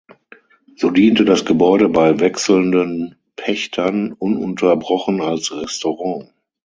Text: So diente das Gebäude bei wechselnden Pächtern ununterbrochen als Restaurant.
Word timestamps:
So 0.77 0.89
diente 0.89 1.25
das 1.25 1.45
Gebäude 1.45 1.87
bei 1.87 2.19
wechselnden 2.19 3.17
Pächtern 3.35 4.13
ununterbrochen 4.13 5.21
als 5.21 5.51
Restaurant. 5.55 6.33